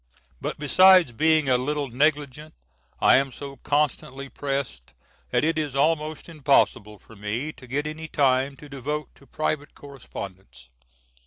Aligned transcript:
But 0.41 0.57
besides 0.57 1.11
being 1.11 1.47
a 1.47 1.57
little 1.59 1.87
negligent 1.87 2.55
I 2.99 3.17
am 3.17 3.31
so 3.31 3.57
constantly 3.57 4.29
pressed 4.29 4.93
that 5.29 5.43
it 5.43 5.59
is 5.59 5.75
almost 5.75 6.27
impossible 6.27 6.97
for 6.97 7.15
me 7.15 7.51
to 7.53 7.67
get 7.67 7.85
any 7.85 8.07
time 8.07 8.55
to 8.55 8.67
devote 8.67 9.13
to 9.13 9.27
private 9.27 9.75
correspondence. 9.75 10.69